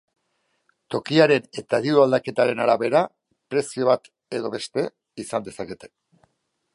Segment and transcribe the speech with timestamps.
[0.95, 3.03] Tokiaren eta diru aldaketaren arabera,
[3.55, 4.87] prezio bat edo beste
[5.25, 5.93] izan dezakete.